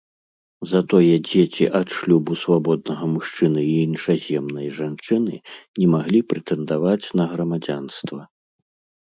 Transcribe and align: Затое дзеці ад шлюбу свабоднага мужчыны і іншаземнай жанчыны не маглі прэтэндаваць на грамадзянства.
Затое 0.69 1.15
дзеці 1.27 1.65
ад 1.79 1.87
шлюбу 1.97 2.37
свабоднага 2.43 3.05
мужчыны 3.15 3.61
і 3.73 3.77
іншаземнай 3.89 4.67
жанчыны 4.79 5.35
не 5.81 5.85
маглі 5.95 6.19
прэтэндаваць 6.35 7.05
на 7.23 7.33
грамадзянства. 7.37 8.21